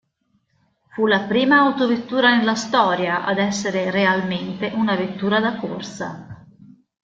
[0.93, 6.43] Fu la prima autovettura nella storia ad essere realmente una vettura da corsa.